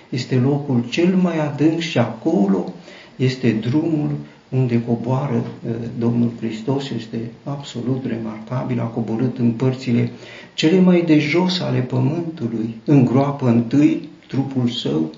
este 0.10 0.36
locul 0.36 0.86
cel 0.90 1.16
mai 1.16 1.40
adânc 1.40 1.80
și 1.80 1.98
acolo 1.98 2.74
este 3.16 3.52
drumul 3.52 4.10
unde 4.50 4.84
coboară 4.84 5.44
Domnul 6.00 6.32
Hristos, 6.40 6.90
este 6.90 7.18
absolut 7.44 8.06
remarcabil, 8.06 8.80
a 8.80 8.84
coborât 8.84 9.38
în 9.38 9.52
părțile 9.52 10.12
cele 10.54 10.80
mai 10.80 11.02
de 11.02 11.20
jos 11.20 11.60
ale 11.60 11.80
pământului, 11.80 12.76
în 12.86 13.06
groapă 13.06 13.48
întâi 13.48 14.10
trupul 14.28 14.68
său, 14.68 15.12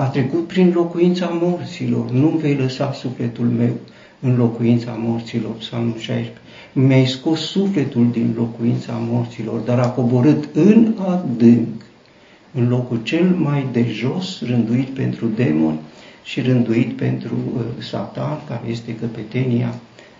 a 0.00 0.04
trecut 0.04 0.46
prin 0.46 0.72
locuința 0.74 1.38
morților, 1.42 2.10
nu 2.10 2.28
vei 2.28 2.54
lăsa 2.54 2.92
sufletul 2.92 3.44
meu 3.44 3.74
în 4.20 4.36
locuința 4.36 4.96
morților, 4.98 5.52
Psalmul 5.52 5.98
16. 5.98 6.32
Mi-ai 6.72 7.06
scos 7.06 7.40
sufletul 7.40 8.10
din 8.10 8.34
locuința 8.36 8.92
morților, 8.92 9.60
dar 9.60 9.78
a 9.78 9.88
coborât 9.88 10.48
în 10.52 10.94
adânc, 10.98 11.82
în 12.54 12.68
locul 12.68 13.00
cel 13.02 13.34
mai 13.38 13.66
de 13.72 13.86
jos, 13.90 14.42
rânduit 14.46 14.88
pentru 14.88 15.26
demoni 15.26 15.78
și 16.22 16.40
rânduit 16.40 16.96
pentru 16.96 17.34
uh, 17.54 17.62
Satan, 17.78 18.40
care 18.48 18.62
este 18.68 18.94
căpetenia 18.94 19.74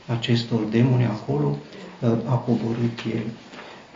acestor 0.07 0.61
demoni 0.71 1.05
acolo, 1.05 1.57
uh, 2.01 2.11
a 2.25 2.35
coborât 2.35 2.99
el. 3.15 3.27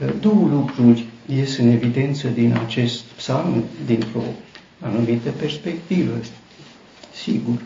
Uh, 0.00 0.14
două 0.20 0.48
lucruri 0.50 1.04
ies 1.26 1.58
în 1.58 1.68
evidență 1.68 2.28
din 2.28 2.58
acest 2.66 3.00
psalm, 3.00 3.64
dintr-o 3.86 4.22
anumită 4.80 5.30
perspectivă, 5.30 6.12
sigur. 7.22 7.60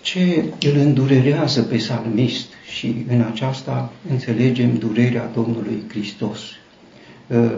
Ce 0.00 0.44
îl 0.60 0.76
îndurerează 0.76 1.62
pe 1.62 1.78
salmist 1.78 2.46
și 2.76 2.94
în 3.08 3.20
aceasta 3.20 3.92
înțelegem 4.10 4.78
durerea 4.78 5.30
Domnului 5.34 5.82
Hristos. 5.88 6.40
Ă, 7.30 7.50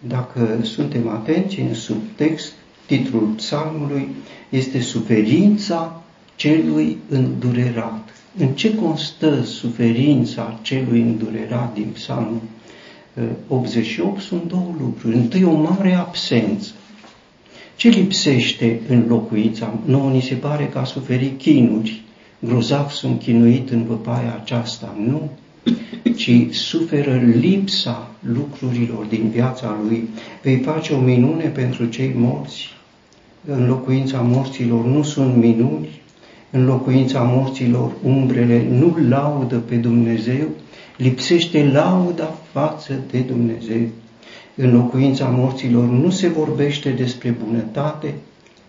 dacă 0.00 0.58
suntem 0.62 1.08
atenți 1.08 1.60
în 1.60 1.74
subtext, 1.74 2.52
titlul 2.86 3.26
psalmului 3.36 4.08
este 4.48 4.80
Suferința 4.80 6.02
celui 6.36 6.98
îndurerat. 7.08 8.08
În 8.38 8.48
ce 8.48 8.74
constă 8.74 9.42
suferința 9.42 10.58
celui 10.62 11.00
îndurerat 11.00 11.74
din 11.74 11.88
psalmul 11.92 12.40
88? 13.48 14.20
Sunt 14.20 14.48
două 14.48 14.74
lucruri. 14.80 15.16
Întâi, 15.16 15.44
o 15.44 15.52
mare 15.52 15.94
absență. 15.94 16.70
Ce 17.76 17.88
lipsește 17.88 18.80
în 18.88 19.04
locuința? 19.08 19.74
Nouă 19.84 20.10
ni 20.10 20.22
se 20.22 20.34
pare 20.34 20.66
că 20.66 20.78
a 20.78 20.84
suferit 20.84 21.38
chinuri. 21.38 22.02
Grozav 22.38 22.90
sunt 22.90 23.20
chinuit 23.20 23.70
în 23.70 23.84
văpaia 23.84 24.38
aceasta. 24.42 24.96
Nu, 24.98 25.30
ci 26.16 26.30
suferă 26.50 27.16
lipsa 27.16 28.10
lucrurilor 28.20 29.04
din 29.04 29.28
viața 29.28 29.78
lui. 29.88 30.08
Vei 30.42 30.58
face 30.58 30.92
o 30.92 31.00
minune 31.00 31.44
pentru 31.44 31.84
cei 31.84 32.12
morți. 32.16 32.68
În 33.46 33.66
locuința 33.66 34.20
morților 34.20 34.84
nu 34.84 35.02
sunt 35.02 35.36
minuni, 35.36 35.88
în 36.50 36.64
locuința 36.64 37.22
morților 37.22 37.92
umbrele 38.04 38.66
nu 38.70 38.96
laudă 39.08 39.56
pe 39.56 39.74
Dumnezeu, 39.74 40.48
lipsește 41.02 41.70
lauda 41.72 42.38
față 42.52 43.00
de 43.10 43.18
Dumnezeu. 43.18 43.86
În 44.54 44.74
locuința 44.74 45.26
morților 45.26 45.84
nu 45.88 46.10
se 46.10 46.28
vorbește 46.28 46.90
despre 46.90 47.36
bunătate, 47.46 48.14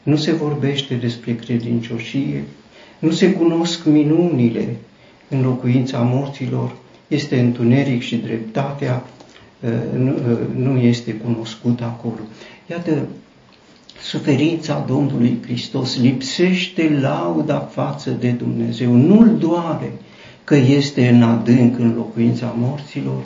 nu 0.04 0.16
se 0.16 0.32
vorbește 0.32 0.96
despre 0.96 1.36
credincioșie, 1.36 2.44
nu 3.00 3.12
se 3.12 3.34
cunosc 3.34 3.86
minunile. 3.86 4.76
În 5.30 5.42
locuința 5.42 6.00
morților, 6.00 6.76
este 7.08 7.40
întuneric 7.40 8.02
și 8.02 8.16
dreptatea 8.16 9.04
uh, 9.60 9.70
uh, 10.04 10.38
nu 10.56 10.78
este 10.78 11.14
cunoscută 11.14 11.84
acolo. 11.84 12.20
Iată, 12.70 13.08
suferința 14.02 14.86
Domnului 14.88 15.38
Hristos 15.42 16.00
lipsește 16.00 16.98
lauda 17.02 17.60
față 17.60 18.10
de 18.10 18.30
Dumnezeu, 18.30 18.92
nu-L 18.92 19.38
doare 19.38 19.92
că 20.44 20.56
este 20.56 21.08
în 21.08 21.24
adânc 21.24 21.80
în 21.80 21.94
locuința 21.96 22.56
morților, 22.58 23.24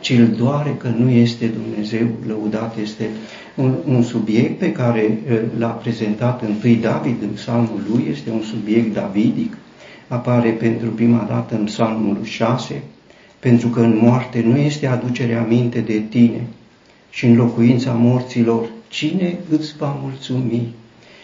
ci 0.00 0.10
îl 0.10 0.26
doare 0.26 0.74
că 0.78 0.88
nu 0.98 1.10
este 1.10 1.46
Dumnezeu 1.46 2.06
lăudat. 2.26 2.76
Este 2.82 3.08
un, 3.54 3.74
un 3.88 4.02
subiect 4.02 4.58
pe 4.58 4.72
care 4.72 5.18
l-a 5.58 5.68
prezentat 5.68 6.42
întâi 6.42 6.74
David 6.74 7.22
în 7.22 7.28
psalmul 7.28 7.82
lui, 7.90 8.06
este 8.10 8.30
un 8.30 8.42
subiect 8.42 8.94
davidic, 8.94 9.56
apare 10.08 10.50
pentru 10.50 10.88
prima 10.88 11.26
dată 11.28 11.54
în 11.54 11.64
psalmul 11.64 12.18
6, 12.22 12.82
pentru 13.38 13.68
că 13.68 13.80
în 13.80 13.98
moarte 14.02 14.42
nu 14.46 14.56
este 14.56 14.86
aducerea 14.86 15.42
minte 15.42 15.80
de 15.80 16.02
tine 16.08 16.46
și 17.10 17.26
în 17.26 17.36
locuința 17.36 17.92
morților, 17.92 18.68
cine 18.88 19.38
îți 19.50 19.74
va 19.78 19.98
mulțumi? 20.02 20.74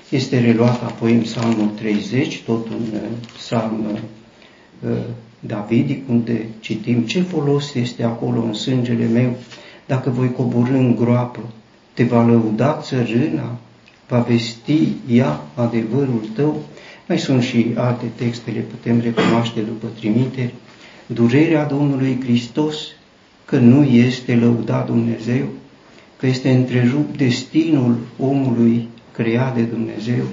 Este 0.09 0.41
reluat 0.41 0.83
apoi 0.83 1.13
în 1.13 1.21
psalmul 1.21 1.69
30, 1.77 2.43
tot 2.43 2.69
un 2.69 2.99
psalm 3.37 3.99
Davidic, 5.47 6.09
unde 6.09 6.47
citim 6.61 7.03
ce 7.03 7.21
folos 7.21 7.75
este 7.75 8.03
acolo 8.03 8.43
în 8.43 8.53
sângele 8.53 9.07
meu, 9.07 9.37
dacă 9.87 10.11
voi 10.11 10.33
coborâ 10.33 10.77
în 10.77 10.97
groapă, 10.97 11.41
te 11.93 12.05
va 12.05 12.23
lăuda 12.23 12.79
țărâna, 12.83 13.59
va 14.09 14.19
vesti 14.19 14.89
ea 15.11 15.41
adevărul 15.55 16.29
tău. 16.35 16.63
Mai 17.09 17.19
sunt 17.19 17.43
și 17.43 17.67
alte 17.75 18.05
texte, 18.15 18.51
le 18.51 18.61
putem 18.61 19.01
recunoaște 19.01 19.61
după 19.61 19.87
trimiteri. 19.99 20.55
Durerea 21.07 21.65
Domnului 21.65 22.21
Hristos, 22.23 22.77
că 23.45 23.57
nu 23.57 23.85
este 23.85 24.35
lăudat 24.35 24.87
Dumnezeu, 24.87 25.47
că 26.17 26.27
este 26.27 26.51
întrerupt 26.51 27.17
destinul 27.17 27.97
omului 28.19 28.89
creat 29.13 29.55
de 29.55 29.63
Dumnezeu, 29.63 30.25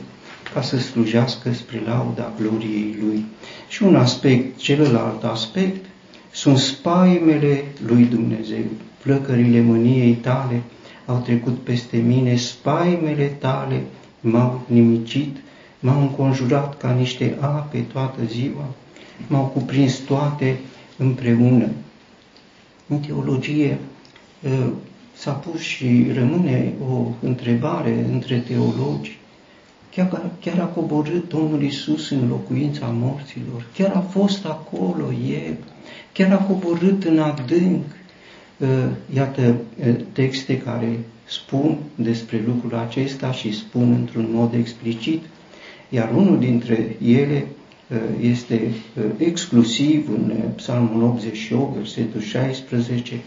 ca 0.54 0.62
să 0.62 0.78
slujească 0.78 1.54
spre 1.54 1.82
lauda 1.86 2.34
gloriei 2.40 2.98
Lui. 3.02 3.26
Și 3.68 3.84
un 3.84 3.96
aspect, 3.96 4.58
celălalt 4.58 5.24
aspect, 5.24 5.86
sunt 6.32 6.58
spaimele 6.58 7.64
lui 7.86 8.04
Dumnezeu. 8.04 8.64
Plăcările 9.04 9.62
mâniei 9.62 10.14
tale 10.14 10.62
au 11.06 11.18
trecut 11.18 11.58
peste 11.58 11.98
mine, 11.98 12.36
spaimele 12.36 13.26
tale 13.26 13.84
m-au 14.20 14.62
nimicit, 14.68 15.38
m-au 15.80 16.02
înconjurat 16.02 16.78
ca 16.78 16.92
niște 16.92 17.38
ape 17.40 17.80
toată 17.80 18.20
ziua, 18.28 18.66
m-au 19.28 19.44
cuprins 19.46 19.98
toate 19.98 20.60
împreună. 20.98 21.70
În 22.88 23.00
teologie 23.00 23.78
ă, 24.46 24.70
s-a 25.14 25.32
pus 25.32 25.60
și 25.60 26.08
rămâne 26.14 26.74
o 26.90 27.08
întrebare 27.22 28.06
între 28.12 28.38
teologi 28.38 29.20
Chiar, 29.96 30.32
chiar 30.40 30.60
a 30.60 30.66
coborât 30.66 31.30
Domnul 31.30 31.64
Isus 31.64 32.10
în 32.10 32.28
locuința 32.28 32.86
morților, 32.86 33.66
chiar 33.74 33.92
a 33.96 34.00
fost 34.00 34.46
acolo 34.46 35.12
El, 35.12 35.58
chiar 36.14 36.32
a 36.32 36.38
coborât 36.38 37.04
în 37.04 37.20
adânc. 37.20 37.84
Uh, 38.58 38.68
iată 39.14 39.42
uh, 39.88 39.96
texte 40.12 40.58
care 40.58 41.00
spun 41.28 41.78
despre 41.96 42.44
lucrul 42.48 42.80
acesta 42.80 43.32
și 43.32 43.54
spun 43.54 43.92
într-un 43.92 44.28
mod 44.32 44.54
explicit, 44.54 45.24
iar 45.90 46.12
unul 46.16 46.40
dintre 46.40 46.96
ele 47.06 47.48
uh, 47.88 47.98
este 48.22 48.72
exclusiv 49.18 50.10
în 50.10 50.34
Psalmul 50.56 51.04
88, 51.04 51.78
versetul 51.78 52.22
16, 52.22 53.22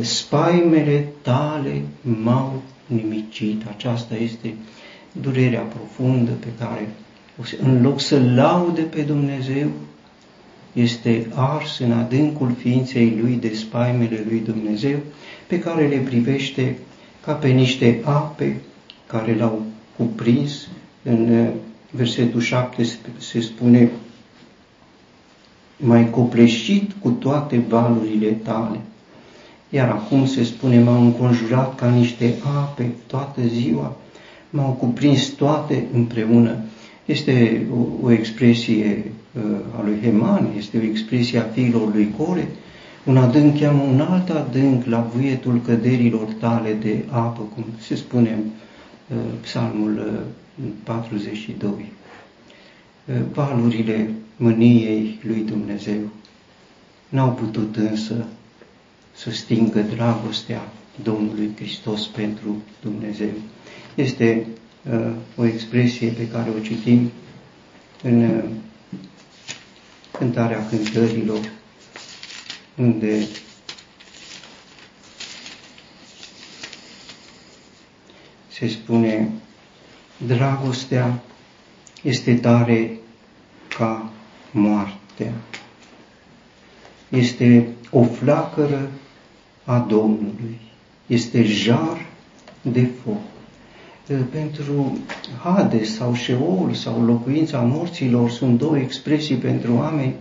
spaimele 0.00 1.08
tale 1.22 1.82
m-au 2.00 2.62
nimicit. 2.86 3.62
Aceasta 3.68 4.14
este 4.14 4.54
durerea 5.20 5.60
profundă 5.60 6.30
pe 6.30 6.48
care, 6.58 6.88
în 7.60 7.82
loc 7.82 8.00
să 8.00 8.20
laude 8.34 8.82
pe 8.82 9.02
Dumnezeu, 9.02 9.68
este 10.72 11.26
ars 11.34 11.78
în 11.78 11.92
adâncul 11.92 12.54
ființei 12.58 13.18
lui 13.20 13.34
de 13.34 13.54
spaimele 13.54 14.24
lui 14.28 14.40
Dumnezeu, 14.44 14.96
pe 15.46 15.58
care 15.58 15.86
le 15.86 15.96
privește 15.96 16.78
ca 17.24 17.32
pe 17.32 17.48
niște 17.48 18.00
ape 18.04 18.60
care 19.06 19.34
l-au 19.34 19.62
cuprins. 19.96 20.68
În 21.02 21.38
uh, 21.38 21.48
versetul 21.90 22.40
7 22.40 22.86
se 23.18 23.40
spune, 23.40 23.90
mai 25.76 26.10
copleșit 26.10 26.90
cu 27.00 27.10
toate 27.10 27.58
valurile 27.68 28.30
tale. 28.30 28.80
Iar 29.68 29.88
acum 29.88 30.26
se 30.26 30.44
spune, 30.44 30.80
m-au 30.82 31.00
înconjurat 31.00 31.74
ca 31.74 31.90
niște 31.90 32.34
ape 32.42 32.92
toată 33.06 33.40
ziua 33.46 33.96
m-au 34.54 34.70
cuprins 34.70 35.28
toate 35.28 35.86
împreună. 35.92 36.56
Este 37.04 37.66
o, 37.72 38.06
o 38.06 38.10
expresie 38.10 39.04
uh, 39.32 39.42
a 39.78 39.82
lui 39.84 39.98
Heman, 40.02 40.48
este 40.56 40.78
o 40.78 40.82
expresie 40.82 41.38
a 41.38 41.42
fiilor 41.42 41.94
lui 41.94 42.14
Core, 42.16 42.48
un 43.04 43.16
adânc 43.16 43.58
cheamă 43.58 43.82
un 43.82 44.00
alt 44.00 44.30
adânc 44.30 44.84
la 44.84 45.10
vuietul 45.14 45.60
căderilor 45.60 46.26
tale 46.38 46.72
de 46.72 47.04
apă, 47.10 47.42
cum 47.54 47.64
se 47.80 47.94
spune 47.94 48.30
în 48.30 48.44
uh, 49.16 49.22
psalmul 49.40 50.24
uh, 50.58 50.68
42. 50.82 51.70
Uh, 51.70 53.14
valurile 53.32 54.10
mâniei 54.36 55.18
lui 55.22 55.44
Dumnezeu. 55.48 56.00
N-au 57.08 57.30
putut 57.30 57.76
însă 57.76 58.26
să 59.14 59.30
stingă 59.30 59.80
dragostea 59.94 60.72
Domnului 61.02 61.50
Hristos 61.56 62.06
pentru 62.06 62.56
Dumnezeu. 62.82 63.32
Este 63.94 64.46
uh, 64.90 65.10
o 65.36 65.44
expresie 65.44 66.08
pe 66.08 66.28
care 66.28 66.50
o 66.50 66.58
citim 66.58 67.10
în 68.02 68.22
uh, 68.22 68.44
cântarea 70.10 70.68
cântărilor, 70.68 71.50
unde 72.76 73.26
se 78.48 78.68
spune 78.68 79.30
dragostea 80.26 81.22
este 82.02 82.34
tare 82.34 82.98
ca 83.76 84.10
moartea. 84.50 85.32
Este 87.08 87.68
o 87.90 88.04
flacără 88.04 88.90
a 89.64 89.78
Domnului. 89.78 90.60
Este 91.06 91.42
jar 91.42 92.06
de 92.62 92.88
foc. 93.04 93.33
Pentru 94.30 94.98
Hades 95.42 95.94
sau 95.94 96.14
Sheol 96.14 96.72
sau 96.72 97.04
locuința 97.04 97.60
morților 97.60 98.30
sunt 98.30 98.58
două 98.58 98.78
expresii 98.78 99.36
pentru 99.36 99.74
oameni. 99.74 100.14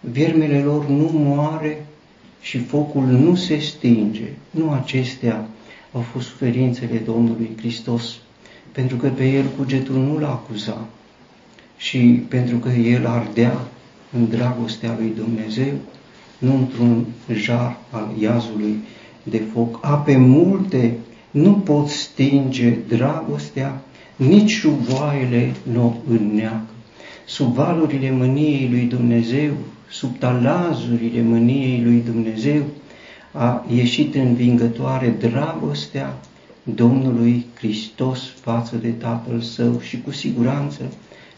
Viermele 0.00 0.58
lor 0.58 0.88
nu 0.88 1.10
moare 1.12 1.86
și 2.40 2.58
focul 2.58 3.02
nu 3.04 3.34
se 3.34 3.58
stinge. 3.58 4.28
Nu 4.50 4.70
acestea 4.70 5.48
au 5.92 6.00
fost 6.00 6.28
suferințele 6.28 6.98
Domnului 7.04 7.50
Hristos, 7.56 8.16
pentru 8.72 8.96
că 8.96 9.08
pe 9.08 9.28
el 9.28 9.44
cugetul 9.56 9.94
nu 9.94 10.18
l-a 10.18 10.30
acuzat 10.30 10.88
și 11.76 11.98
pentru 12.28 12.56
că 12.56 12.68
el 12.68 13.06
ardea 13.06 13.60
în 14.12 14.28
dragostea 14.28 14.96
lui 14.98 15.12
Dumnezeu, 15.16 15.72
nu 16.38 16.54
într-un 16.56 17.04
jar 17.32 17.76
al 17.90 18.08
iazului 18.20 18.78
de 19.22 19.42
foc. 19.52 19.78
Ape 19.82 20.16
multe 20.16 20.96
nu 21.30 21.52
pot 21.52 21.88
stinge 21.88 22.76
dragostea, 22.88 23.80
nici 24.16 24.50
șuvoaiele 24.50 25.54
nu 25.72 25.96
înneacă. 26.10 26.66
Sub 27.26 27.52
valurile 27.52 28.10
mâniei 28.10 28.68
lui 28.70 28.84
Dumnezeu, 28.84 29.52
sub 29.90 30.18
talazurile 30.18 31.22
mâniei 31.22 31.82
lui 31.84 32.02
Dumnezeu, 32.04 32.62
a 33.32 33.64
ieșit 33.74 34.14
învingătoare 34.14 35.14
dragostea 35.18 36.18
Domnului 36.62 37.46
Hristos 37.54 38.20
față 38.40 38.76
de 38.76 38.88
Tatăl 38.88 39.40
Său 39.40 39.80
și 39.80 40.00
cu 40.00 40.10
siguranță 40.10 40.82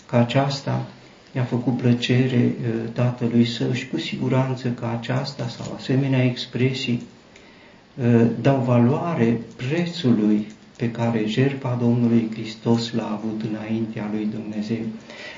că 0.07 0.17
aceasta 0.17 0.87
i-a 1.35 1.45
făcut 1.45 1.77
plăcere 1.77 2.55
uh, 2.61 2.91
Tatălui 2.93 3.45
Său 3.45 3.73
și 3.73 3.89
cu 3.89 3.99
siguranță 3.99 4.69
că 4.69 4.87
aceasta 4.99 5.49
sau 5.49 5.75
asemenea 5.77 6.25
expresii 6.25 7.03
uh, 7.03 7.20
dau 8.41 8.63
valoare 8.67 9.41
prețului 9.57 10.47
pe 10.77 10.91
care 10.91 11.25
jertfa 11.27 11.79
Domnului 11.81 12.29
Hristos 12.33 12.93
l-a 12.93 13.21
avut 13.23 13.43
înaintea 13.51 14.11
lui 14.13 14.29
Dumnezeu. 14.35 14.85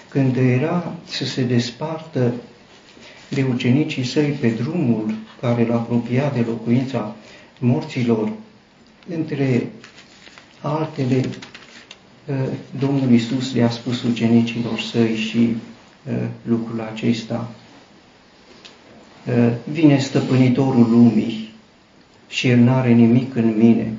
Când 0.09 0.37
era 0.37 0.94
să 1.05 1.25
se 1.25 1.42
despartă 1.42 2.33
de 3.29 3.46
ucenicii 3.53 4.05
săi 4.05 4.31
pe 4.40 4.48
drumul 4.48 5.14
care 5.40 5.66
l-a 5.66 5.75
apropiat 5.75 6.35
de 6.35 6.44
locuința 6.48 7.16
morților, 7.59 8.33
între 9.09 9.70
altele, 10.61 11.25
uh, 12.27 12.35
Domnul 12.79 13.12
Isus 13.12 13.55
le-a 13.55 13.70
spus 13.70 14.03
ucenicilor 14.03 14.81
săi 14.81 15.16
și 15.16 15.38
uh, 15.38 16.29
lucrul 16.42 16.81
acesta. 16.92 17.51
Uh, 19.27 19.53
vine 19.72 19.98
stăpânitorul 19.98 20.90
lumii 20.90 21.41
și 22.33 22.49
el 22.49 22.59
n-are 22.59 22.92
nimic 22.92 23.35
în 23.35 23.57
mine, 23.57 23.92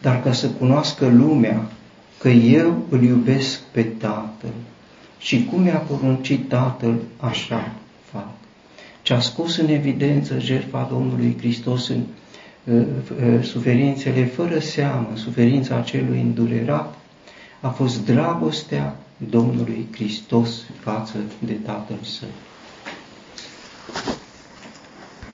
dar 0.00 0.22
ca 0.22 0.32
să 0.32 0.48
cunoască 0.48 1.06
lumea 1.06 1.70
că 2.18 2.28
eu 2.28 2.86
îl 2.88 3.02
iubesc 3.02 3.60
pe 3.60 3.82
Tatăl. 3.82 4.50
Și 5.18 5.44
cum 5.44 5.62
mi-a 5.62 5.76
poruncit 5.76 6.48
Tatăl, 6.48 6.94
așa 7.16 7.72
fac. 8.04 8.28
Ce 9.02 9.14
a 9.14 9.20
scos 9.20 9.56
în 9.56 9.68
evidență 9.68 10.38
jertfa 10.38 10.88
Domnului 10.90 11.36
Hristos 11.38 11.88
în 11.88 12.00
uh, 12.64 12.86
uh, 13.36 13.44
suferințele 13.44 14.24
fără 14.24 14.58
seamă, 14.58 15.08
suferința 15.14 15.80
celui 15.80 16.20
îndurerat, 16.20 16.94
a 17.60 17.68
fost 17.68 18.04
dragostea 18.04 18.96
Domnului 19.30 19.86
Hristos 19.92 20.50
față 20.80 21.16
de 21.38 21.52
Tatăl 21.52 21.98
Său. 22.02 22.28